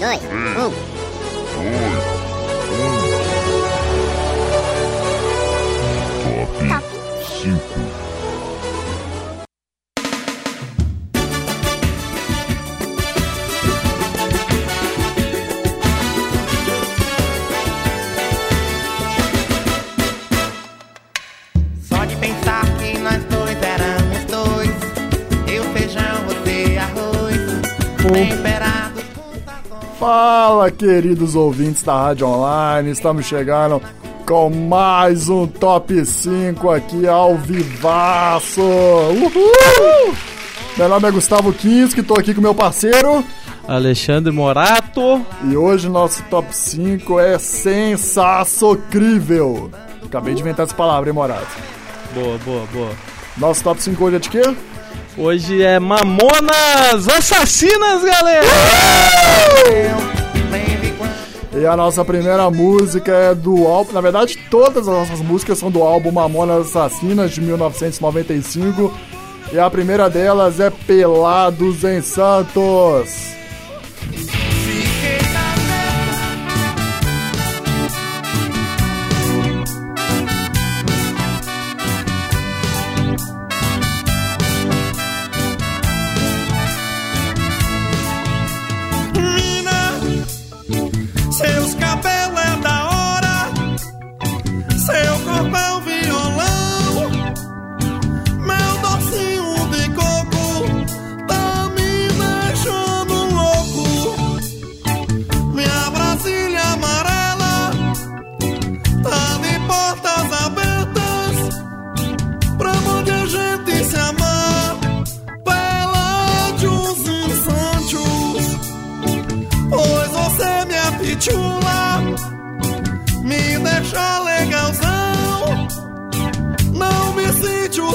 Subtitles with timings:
[0.00, 0.72] dois, um.
[1.52, 2.09] Top
[30.12, 33.80] Fala, queridos ouvintes da Rádio Online, estamos chegando
[34.26, 38.60] com mais um Top 5 aqui ao vivaço.
[38.60, 40.12] Uhul!
[40.76, 43.24] Meu nome é Gustavo Kinski, estou aqui com meu parceiro
[43.68, 45.24] Alexandre Morato.
[45.44, 49.70] e hoje nosso Top 5 é sensacioncrível.
[50.04, 51.56] Acabei de inventar essa palavra, hein, Morato?
[52.12, 52.90] Boa, boa, boa.
[53.36, 54.42] Nosso Top 5 hoje é de quê?
[55.22, 58.46] Hoje é Mamonas Assassinas, galera!
[61.52, 63.92] E a nossa primeira música é do álbum.
[63.92, 68.90] Na verdade, todas as nossas músicas são do álbum Mamonas Assassinas de 1995.
[69.52, 73.39] E a primeira delas é Pelados em Santos.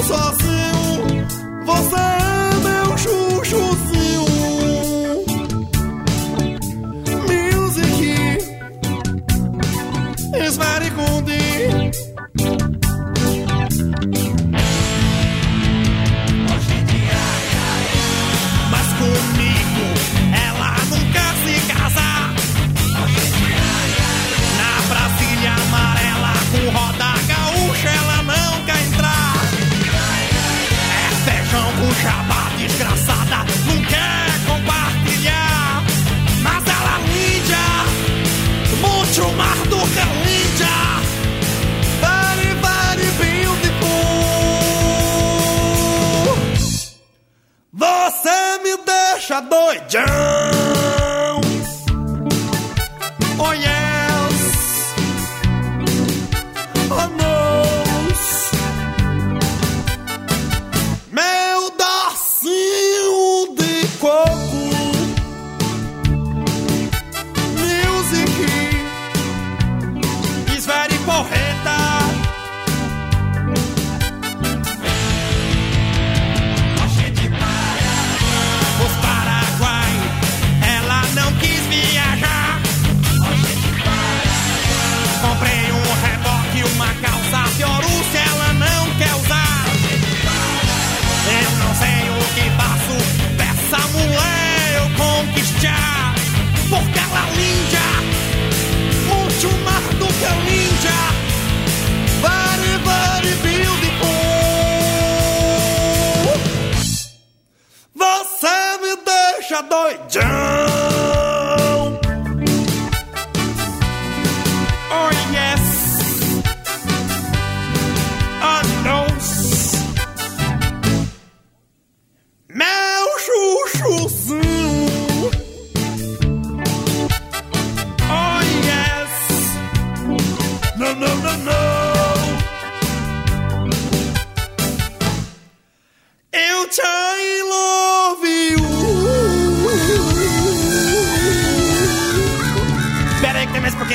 [0.06, 0.45] só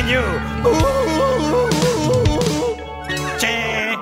[0.02, 1.22] Um pouquinho.
[3.38, 3.96] Tchê.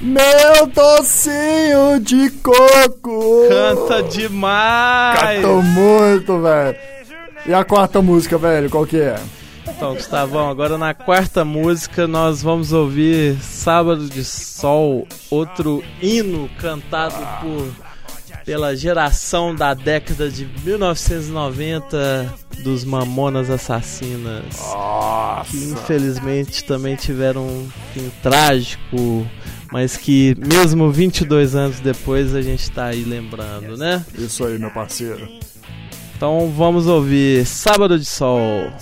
[0.00, 3.48] Meu docinho de coco.
[3.48, 5.18] Canta demais!
[5.18, 6.76] Cantou muito, velho.
[7.46, 9.18] E a quarta música, velho, qual que é?
[9.78, 17.14] Então, Gustavão, agora na quarta música nós vamos ouvir Sábado de Sol, outro hino cantado
[17.40, 17.72] por
[18.44, 22.34] pela geração da década de 1990
[22.64, 25.48] dos Mamonas Assassinas, Nossa.
[25.48, 29.24] que infelizmente também tiveram um fim trágico,
[29.70, 34.04] mas que mesmo 22 anos depois a gente tá aí lembrando, né?
[34.12, 35.28] Isso aí, meu parceiro.
[36.18, 38.72] Então vamos ouvir Sábado de Sol.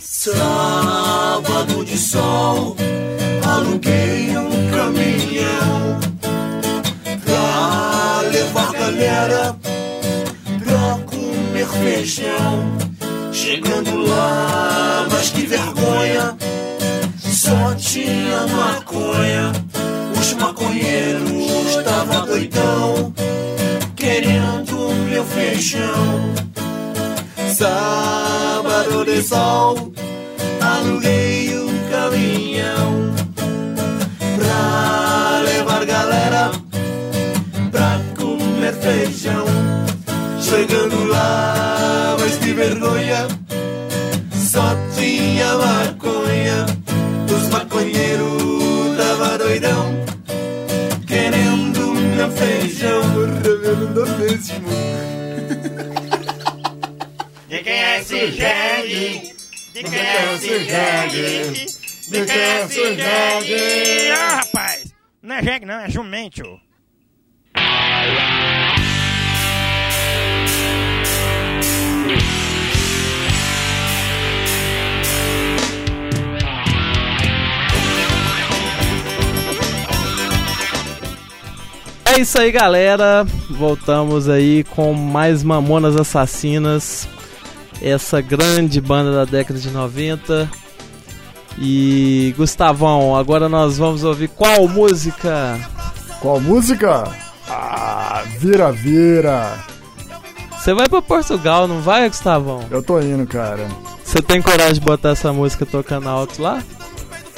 [0.00, 2.76] Sábado de sol,
[3.46, 6.00] aluguei um caminhão
[7.24, 9.56] pra levar galera
[10.64, 12.76] pra comer feijão.
[13.32, 16.36] Chegando lá, mas que vergonha,
[17.20, 19.52] só tinha maconha.
[20.20, 23.14] Os maconheiros estavam doidão,
[25.20, 26.34] meu feijão.
[27.54, 29.92] Sábado de sol,
[30.60, 33.14] aluguei um caminhão
[34.38, 36.50] pra levar galera
[37.70, 39.44] pra comer feijão.
[40.40, 43.28] Chegando lá, mas que vergonha,
[44.32, 46.66] só tinha maconha.
[47.30, 49.94] Os maconheiros tava doidão,
[51.06, 53.49] querendo meu feijão.
[54.20, 54.68] Mesmo.
[57.48, 59.34] De quem é esse jegue?
[59.72, 61.66] De quem é esse jegue?
[62.10, 64.10] De quem é esse jegue?
[64.12, 64.94] Ah, rapaz!
[65.22, 66.60] Não é jegue, não, é jumento.
[82.12, 83.24] É isso aí, galera.
[83.48, 87.06] Voltamos aí com mais Mamonas Assassinas.
[87.80, 90.50] Essa grande banda da década de 90.
[91.56, 95.56] E Gustavão, agora nós vamos ouvir qual música?
[96.20, 97.04] Qual música?
[97.48, 99.56] Ah, vira, vira.
[100.58, 102.64] Você vai pra Portugal, não vai, Gustavão?
[102.72, 103.68] Eu tô indo, cara.
[104.04, 106.60] Você tem coragem de botar essa música tocando alto lá?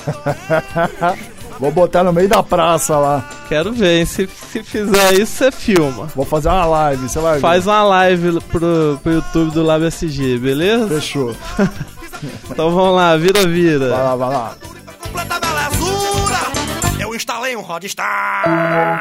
[1.61, 3.29] Vou botar no meio da praça lá.
[3.49, 4.07] Quero ver, hein?
[4.07, 6.07] Se, se fizer isso, você filma.
[6.15, 7.41] Vou fazer uma live, você vai ver.
[7.41, 10.89] Faz uma live pro, pro YouTube do Lab SG, beleza?
[10.89, 11.35] Fechou.
[12.49, 13.89] Então vamos lá, vira, vira.
[13.89, 14.55] Vai lá, vai lá.
[15.01, 16.39] Completa belezura!
[17.01, 19.01] Eu instalei um Rodstar!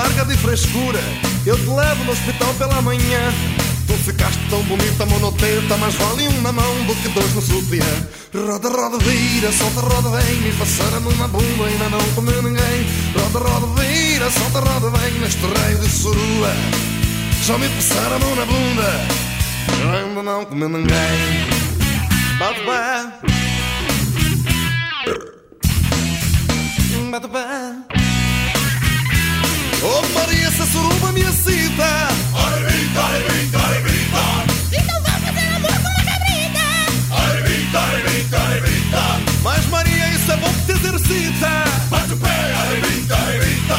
[0.00, 1.00] larga de frescura.
[1.44, 3.32] Eu te levo no hospital pela manhã.
[3.86, 7.84] Tu ficaste tão bonita, monoteta Mas vale um na mão do que dois no sutiã.
[8.34, 12.42] Roda, roda, vira, solta, roda, vem Me passaram a mão na bunda, ainda não comeu
[12.42, 12.86] ninguém.
[13.14, 16.52] Roda, roda, vira, solta, roda, vem Neste raio de surua.
[17.42, 19.30] Já me passaram a mão na bunda
[19.96, 21.46] ainda não comi ninguém.
[22.38, 23.30] Bate pé.
[27.10, 27.99] Bate pé
[29.82, 34.22] Oh Maria, essa suruba me excita Arrebita, arrebita, arrebita
[34.72, 36.64] Então vamos fazer amor com uma cabrita.
[37.10, 39.02] Arrebita, arrebita, arrebita
[39.42, 41.64] Mas Maria, isso é bom que te exercita.
[41.88, 43.76] Bate o pé, arrebita, arrebita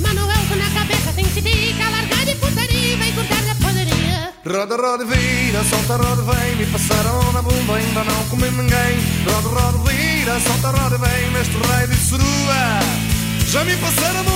[0.00, 1.88] Manuel, com na cabeça tem tica.
[1.88, 4.32] Largar de putaria e vai cortar na padaria.
[4.44, 6.56] Roda, roda, vira, solta, roda, vem.
[6.56, 8.98] Me passaram na bunda, ainda não comi ninguém.
[9.24, 11.30] Roda, roda, vira, solta, roda, vem.
[11.30, 13.14] Neste raio de surua.
[13.46, 14.33] Já me passaram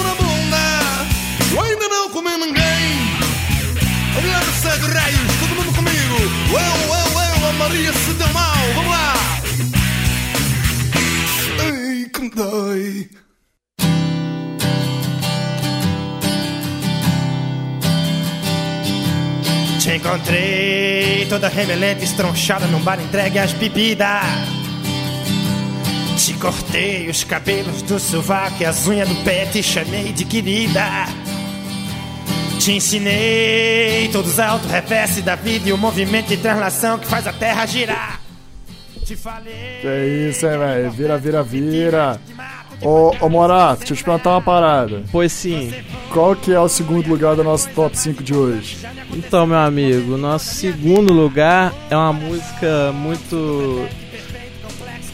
[8.18, 8.56] tão mal.
[8.74, 9.14] Vamos lá.
[11.64, 13.08] ei, que dói.
[19.80, 24.22] Te encontrei toda remelente, estronchada num bar entregue às bebidas.
[26.18, 31.06] Te cortei os cabelos do sovaco e as unhas do pé, te chamei de querida.
[32.58, 37.32] Te ensinei todos os auto-reverse da vida e o movimento de translação que faz a
[37.32, 38.20] terra girar.
[39.04, 39.78] Te falei.
[39.80, 40.90] Que isso, hein, velho?
[40.90, 42.20] Vira, vira, vira.
[42.82, 45.02] Ô, ô Morato, deixa eu te perguntar uma parada.
[45.10, 45.72] Pois sim.
[46.12, 48.78] Qual que é o segundo lugar do nosso top 5 de hoje?
[49.12, 53.88] Então, meu amigo, nosso segundo lugar é uma música muito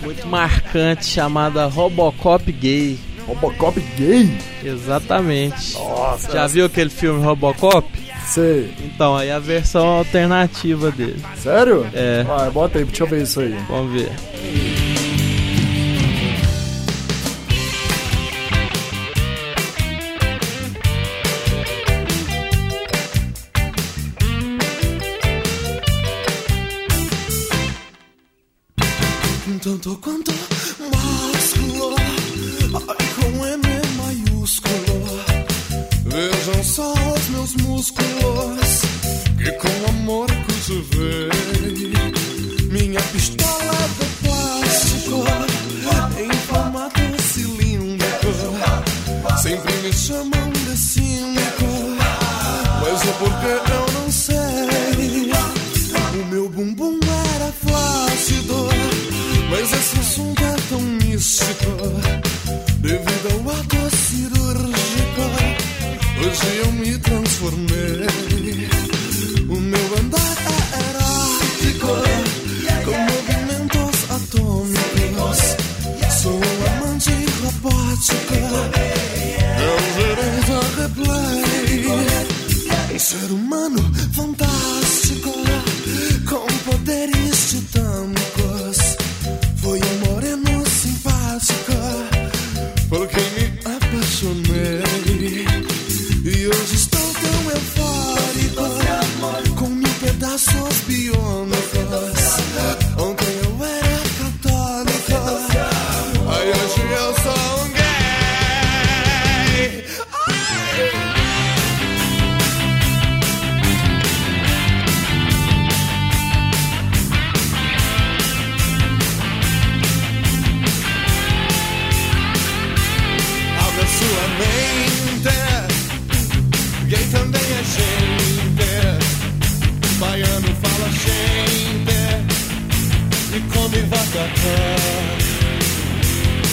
[0.02, 2.98] muito marcante chamada Robocop Gay.
[3.26, 4.30] Robocop gay?
[4.62, 5.74] Exatamente.
[5.74, 7.88] Nossa, Já viu aquele filme Robocop?
[8.26, 8.72] sei.
[8.80, 11.22] Então, aí a versão alternativa dele.
[11.36, 11.86] Sério?
[11.92, 12.22] É.
[12.24, 13.54] Vai, bota aí, deixa eu ver isso aí.
[13.68, 14.10] Vamos ver.
[29.62, 30.33] Tanto quanto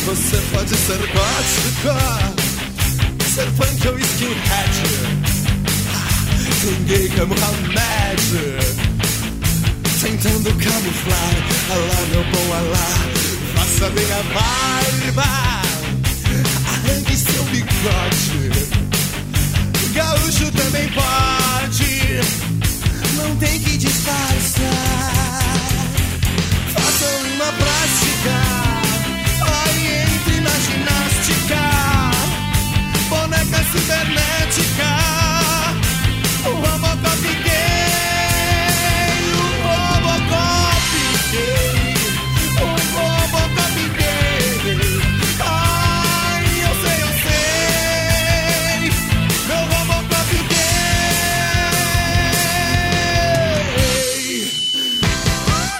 [0.05, 1.95] Você pode ser gótica,
[3.33, 4.75] ser punk ou skinhead.
[6.61, 8.31] Tem gay como Hamed.
[10.01, 11.35] Tentando camuflar,
[11.69, 12.89] alá meu bom alá,
[13.55, 15.61] faça bem a barba
[16.81, 18.51] arranque seu bigode.
[19.93, 22.19] Gaúcho também pode,
[23.15, 24.71] não tem que disfarçar.
[26.73, 27.70] Faça uma prática,
[34.01, 34.91] Cibernética,
[36.43, 37.91] o Robocop gay,
[39.37, 40.93] o Robocop
[41.31, 41.93] gay,
[42.57, 42.65] o
[42.95, 44.89] Robocop gay.
[45.45, 48.89] Ai, eu sei, eu sei,
[49.47, 51.11] meu Robocop gay.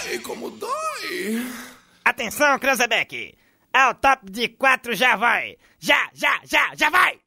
[0.06, 1.42] Ai, como dói.
[2.06, 3.34] Atenção, Cranzebeck!
[3.74, 5.58] Ao top de quatro já vai!
[5.80, 7.21] Já, já, já, já vai!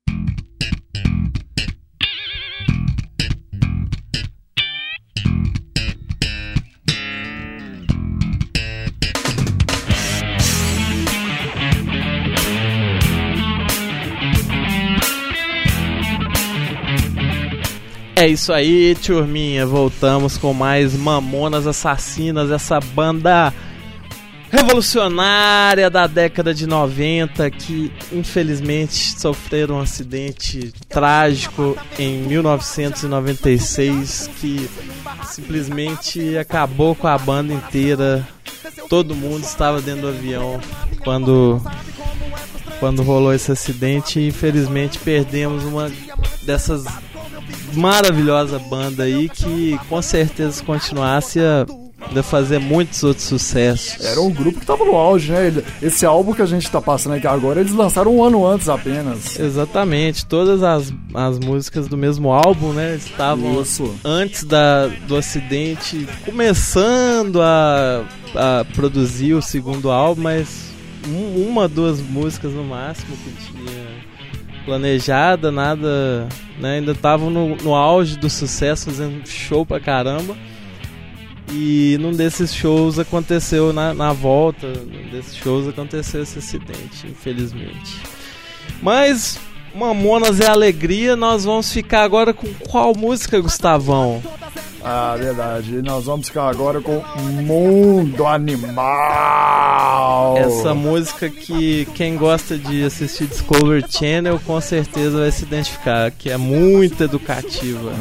[18.16, 19.66] É isso aí, turminha.
[19.66, 23.52] Voltamos com mais Mamonas Assassinas, essa banda
[24.54, 34.70] revolucionária da década de 90 que infelizmente sofreram um acidente trágico em 1996 que
[35.24, 38.24] simplesmente acabou com a banda inteira.
[38.88, 40.60] Todo mundo estava dentro do avião
[41.02, 41.60] quando
[42.78, 45.90] quando rolou esse acidente e infelizmente perdemos uma
[46.44, 46.84] dessas
[47.74, 51.38] maravilhosa banda aí que com certeza se continuasse
[52.06, 54.04] ainda fazer muitos outros sucessos.
[54.04, 55.62] Era um grupo que tava no auge, né?
[55.80, 59.38] Esse álbum que a gente tá passando aqui agora, eles lançaram um ano antes apenas.
[59.40, 62.94] Exatamente, todas as, as músicas do mesmo álbum, né?
[62.96, 63.94] Estavam Isso.
[64.04, 68.04] antes da, do acidente, começando a,
[68.34, 70.46] a produzir o segundo álbum, mas
[71.08, 73.83] um- uma, duas músicas no máximo que tinha
[74.64, 76.28] planejada, nada.
[76.58, 80.36] né, ainda estavam no, no auge do sucesso, fazendo show pra caramba.
[81.52, 88.00] E num desses shows aconteceu, na, na volta, num desses shows aconteceu esse acidente, infelizmente.
[88.82, 89.38] Mas
[89.74, 94.22] Mamonas é alegria, nós vamos ficar agora com qual música, Gustavão?
[94.84, 95.76] Ah, verdade.
[95.76, 97.02] E nós vamos ficar agora com
[97.42, 98.76] Mundo Animal.
[100.36, 106.30] Essa música que quem gosta de assistir Discovery Channel com certeza vai se identificar, que
[106.30, 107.92] é muito educativa.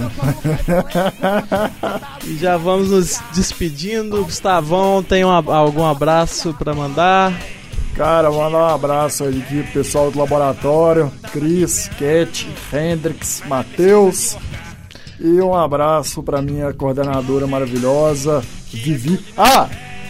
[2.27, 4.25] e já vamos nos despedindo.
[4.25, 7.31] Gustavão, tem um algum abraço pra mandar?
[7.95, 14.35] Cara, mandar um abraço aí aqui pro pessoal do laboratório, Cris, Cat, Hendrix, Matheus.
[15.23, 19.19] E um abraço pra minha coordenadora maravilhosa, Vivi.
[19.37, 19.69] Ah!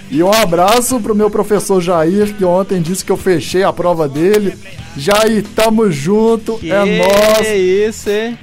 [0.09, 4.07] E um abraço pro meu professor Jair, que ontem disse que eu fechei a prova
[4.09, 4.57] dele.
[4.97, 7.47] Jair, tamo junto, Que é nóis.
[7.95, 8.37] isso, hein?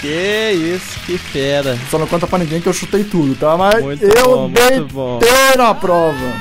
[0.00, 1.78] Que isso, que fera.
[1.90, 3.56] Só não conta pra ninguém que eu chutei tudo, tá?
[3.56, 5.18] Mas Muito eu bom, muito bom.
[5.56, 6.32] na prova.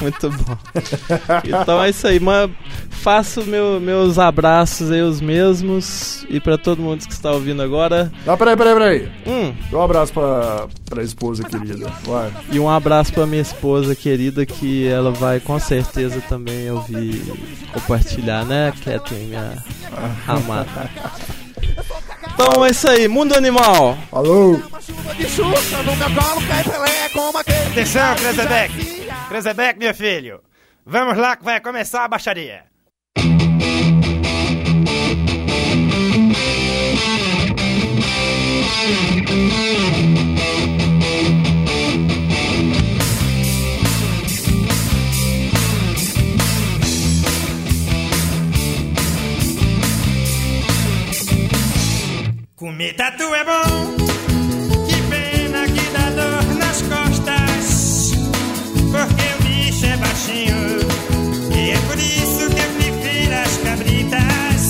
[0.00, 0.56] Muito bom.
[1.44, 2.50] Então é isso aí, mas
[2.94, 6.24] faço meu, meus abraços aí, os mesmos.
[6.28, 9.12] E pra todo mundo que está ouvindo agora, Ah, peraí, peraí, peraí.
[9.26, 11.90] hum, Dá um abraço pra, pra esposa querida.
[12.04, 12.32] Vai.
[12.50, 17.22] e um abraço pra minha esposa querida, que ela vai com certeza também ouvir
[17.72, 19.62] compartilhar, né, Kathleen, minha
[20.26, 20.90] amada.
[22.34, 23.96] Então é isso aí, Mundo Animal.
[24.10, 24.60] Falou!
[27.70, 29.06] Atenção, Krezebeck!
[29.28, 30.40] Krezebeck, meu filho!
[30.84, 32.64] Vamos lá que vai começar a baixaria!
[52.64, 53.94] Comer tatu é bom,
[54.86, 58.12] que pena que dá dor nas costas,
[58.90, 60.78] porque o bicho é baixinho,
[61.54, 64.62] e é por isso que eu prefiro as cabritas.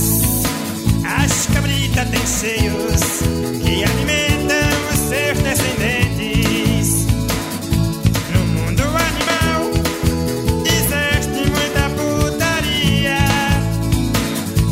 [1.04, 3.02] As cabritas têm seios
[3.62, 4.56] que alimentam
[4.92, 7.06] os seus descendentes.
[8.32, 9.70] No mundo animal
[10.66, 13.20] existe muita putaria.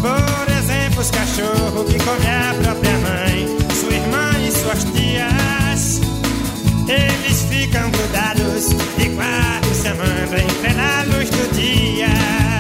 [0.01, 2.32] Por exemplo, os cachorros que comem
[7.73, 12.52] ficam grudados e quatro se amando em plena luz do dia.